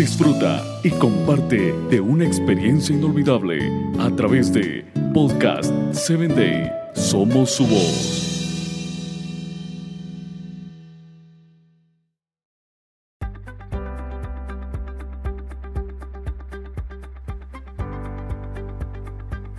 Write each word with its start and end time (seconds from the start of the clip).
disfruta 0.00 0.64
y 0.82 0.88
comparte 0.92 1.74
de 1.90 2.00
una 2.00 2.24
experiencia 2.24 2.96
inolvidable 2.96 3.70
a 3.98 4.08
través 4.16 4.50
de 4.50 4.82
Podcast 5.12 5.70
7 5.92 6.28
Day. 6.28 6.72
Somos 6.94 7.50
su 7.50 7.66
voz. 7.66 8.26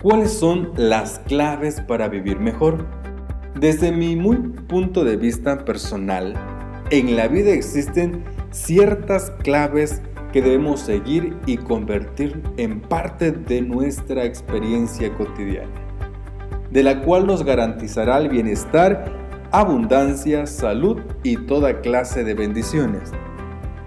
¿Cuáles 0.02 0.32
son 0.32 0.72
las 0.76 1.20
claves 1.20 1.80
para 1.82 2.08
vivir 2.08 2.40
mejor? 2.40 2.84
Desde 3.60 3.92
mi 3.92 4.16
muy 4.16 4.38
punto 4.38 5.04
de 5.04 5.16
vista 5.16 5.64
personal, 5.64 6.34
en 6.90 7.14
la 7.14 7.28
vida 7.28 7.52
existen 7.52 8.24
ciertas 8.50 9.30
claves 9.44 10.02
que 10.32 10.42
debemos 10.42 10.80
seguir 10.80 11.36
y 11.46 11.58
convertir 11.58 12.42
en 12.56 12.80
parte 12.80 13.32
de 13.32 13.60
nuestra 13.60 14.24
experiencia 14.24 15.12
cotidiana, 15.14 15.70
de 16.70 16.82
la 16.82 17.02
cual 17.02 17.26
nos 17.26 17.44
garantizará 17.44 18.18
el 18.18 18.30
bienestar, 18.30 19.04
abundancia, 19.50 20.46
salud 20.46 21.00
y 21.22 21.36
toda 21.36 21.82
clase 21.82 22.24
de 22.24 22.34
bendiciones. 22.34 23.12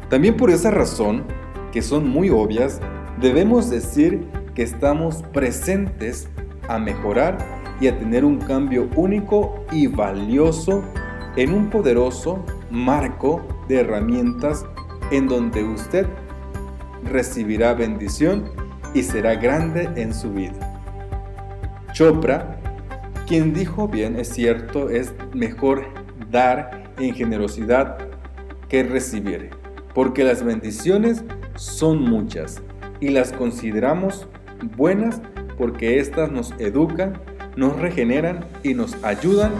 También 0.09 0.37
por 0.37 0.51
esa 0.51 0.69
razón, 0.69 1.23
que 1.71 1.81
son 1.81 2.07
muy 2.07 2.29
obvias, 2.29 2.79
debemos 3.19 3.71
decir 3.71 4.27
que 4.53 4.61
estamos 4.61 5.23
presentes 5.33 6.29
a 6.67 6.77
mejorar 6.77 7.37
y 7.81 7.87
a 7.87 7.97
tener 7.97 8.23
un 8.23 8.37
cambio 8.37 8.87
único 8.95 9.65
y 9.71 9.87
valioso 9.87 10.83
en 11.35 11.53
un 11.53 11.69
poderoso 11.69 12.45
marco 12.69 13.45
de 13.67 13.81
herramientas 13.81 14.65
en 15.11 15.27
donde 15.27 15.63
usted 15.63 16.07
recibirá 17.05 17.73
bendición 17.73 18.51
y 18.93 19.03
será 19.03 19.35
grande 19.35 19.89
en 19.95 20.13
su 20.13 20.31
vida. 20.33 20.81
Chopra, 21.93 22.59
quien 23.27 23.53
dijo 23.53 23.87
bien, 23.87 24.17
es 24.17 24.29
cierto, 24.29 24.89
es 24.89 25.13
mejor 25.33 25.85
dar 26.31 26.91
en 26.97 27.13
generosidad 27.13 27.97
que 28.67 28.83
recibir, 28.83 29.51
porque 29.93 30.23
las 30.23 30.43
bendiciones 30.43 31.23
son 31.55 32.01
muchas 32.01 32.61
y 32.99 33.09
las 33.09 33.31
consideramos 33.31 34.27
buenas 34.75 35.21
porque 35.57 35.99
éstas 35.99 36.31
nos 36.31 36.51
educan, 36.59 37.19
nos 37.55 37.79
regeneran 37.79 38.45
y 38.63 38.73
nos 38.73 39.01
ayudan 39.03 39.51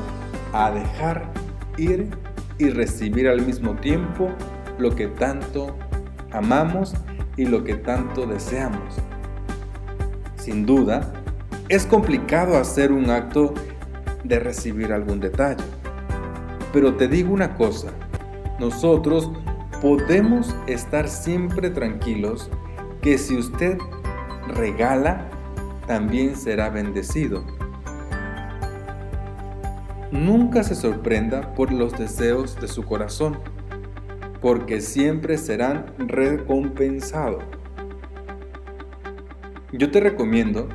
a 0.53 0.71
dejar 0.71 1.31
ir 1.77 2.09
y 2.57 2.69
recibir 2.69 3.27
al 3.27 3.41
mismo 3.41 3.75
tiempo 3.75 4.30
lo 4.77 4.95
que 4.95 5.07
tanto 5.07 5.75
amamos 6.31 6.93
y 7.38 7.45
lo 7.45 7.64
que 7.64 7.75
tanto 7.75 8.25
deseamos. 8.25 8.95
Sin 10.36 10.66
duda, 10.66 11.14
es 11.69 11.86
complicado 11.86 12.58
hacer 12.58 12.92
un 12.92 13.09
acto 13.09 13.53
de 14.23 14.39
recibir 14.39 14.94
algún 14.94 15.19
detalle. 15.19 15.64
Pero 16.72 16.95
te 16.95 17.08
digo 17.08 17.33
una 17.33 17.55
cosa, 17.55 17.92
nosotros 18.59 19.31
podemos 19.81 20.55
estar 20.67 21.08
siempre 21.08 21.69
tranquilos 21.69 22.50
que 23.02 23.17
si 23.17 23.38
usted 23.38 23.77
regala, 24.47 25.30
también 25.88 26.36
será 26.36 26.70
bendecido. 26.70 27.44
Nunca 30.11 30.64
se 30.64 30.75
sorprenda 30.75 31.53
por 31.55 31.72
los 31.72 31.97
deseos 31.97 32.59
de 32.59 32.67
su 32.67 32.83
corazón, 32.83 33.38
porque 34.45 34.79
siempre 34.79 35.39
serán 35.39 35.88
recompensados. 35.97 37.43
Yo 39.71 39.89
te 39.89 39.99
recomiendo 39.99 40.69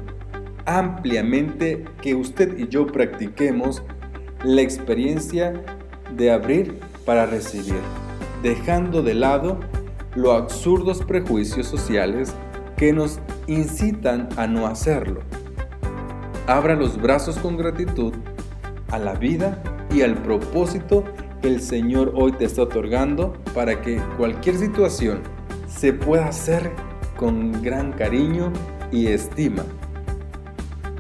ampliamente 0.67 1.85
que 2.03 2.17
usted 2.17 2.59
y 2.59 2.67
yo 2.67 2.89
practiquemos 2.89 3.85
la 4.43 4.63
experiencia 4.63 5.53
de 6.17 6.33
abrir 6.33 6.81
para 7.05 7.27
recibir, 7.27 7.79
dejando 8.43 9.05
de 9.05 9.15
lado 9.15 9.61
los 10.17 10.33
absurdos 10.33 11.05
prejuicios 11.05 11.69
sociales 11.69 12.35
que 12.77 12.93
nos 12.93 13.21
incitan 13.47 14.29
a 14.37 14.49
no 14.49 14.67
hacerlo. 14.67 15.21
Abra 16.49 16.75
los 16.75 17.01
brazos 17.01 17.39
con 17.39 17.57
gratitud 17.57 18.15
a 18.89 18.99
la 18.99 19.15
vida 19.15 19.63
y 19.95 20.03
al 20.03 20.21
propósito 20.21 21.05
que 21.41 21.49
el 21.49 21.61
Señor 21.61 22.13
hoy 22.15 22.33
te 22.33 22.45
está 22.45 22.63
otorgando 22.63 23.35
para 23.55 23.81
que 23.81 24.01
cualquier 24.17 24.57
situación 24.57 25.21
se 25.67 25.93
pueda 25.93 26.27
hacer 26.29 26.71
con 27.17 27.63
gran 27.63 27.93
cariño 27.93 28.53
y 28.91 29.09
estima. 29.09 29.65